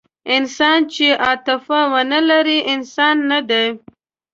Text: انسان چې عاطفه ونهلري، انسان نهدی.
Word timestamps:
انسان 0.35 0.79
چې 0.93 1.07
عاطفه 1.25 1.79
ونهلري، 1.93 2.59
انسان 2.73 3.15
نهدی. 3.29 3.65